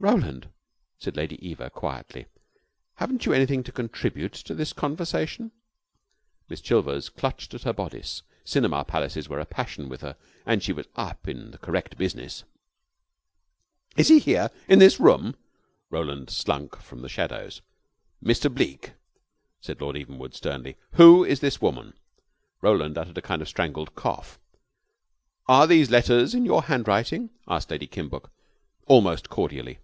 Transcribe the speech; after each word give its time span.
"Roland," 0.00 0.50
said 0.98 1.16
Lady 1.16 1.36
Eva, 1.42 1.70
quietly, 1.70 2.26
"haven't 2.96 3.24
you 3.24 3.32
anything 3.32 3.62
to 3.64 3.72
contribute 3.72 4.34
to 4.34 4.54
this 4.54 4.74
conversation?" 4.74 5.50
Miss 6.46 6.60
Chilvers 6.60 7.08
clutched 7.08 7.54
at 7.54 7.62
her 7.62 7.72
bodice. 7.72 8.20
Cinema 8.44 8.84
palaces 8.84 9.30
were 9.30 9.40
a 9.40 9.46
passion 9.46 9.88
with 9.88 10.02
her, 10.02 10.16
and 10.44 10.62
she 10.62 10.74
was 10.74 10.84
up 10.94 11.26
in 11.26 11.52
the 11.52 11.56
correct 11.56 11.96
business. 11.96 12.44
"Is 13.96 14.08
he 14.08 14.18
here? 14.18 14.50
In 14.68 14.78
this 14.78 15.00
room?" 15.00 15.36
Roland 15.88 16.28
slunk 16.28 16.76
from 16.76 17.00
the 17.00 17.08
shadows. 17.08 17.62
"Mr. 18.22 18.52
Bleke," 18.54 18.92
said 19.62 19.80
Lord 19.80 19.96
Evenwood, 19.96 20.34
sternly, 20.34 20.76
"who 20.96 21.24
is 21.24 21.40
this 21.40 21.62
woman?" 21.62 21.94
Roland 22.60 22.98
uttered 22.98 23.16
a 23.16 23.22
kind 23.22 23.40
of 23.40 23.48
strangled 23.48 23.94
cough. 23.94 24.38
"Are 25.46 25.66
these 25.66 25.90
letters 25.90 26.34
in 26.34 26.44
your 26.44 26.64
handwriting?" 26.64 27.30
asked 27.48 27.70
Lady 27.70 27.86
Kimbuck, 27.86 28.30
almost 28.86 29.30
cordially. 29.30 29.78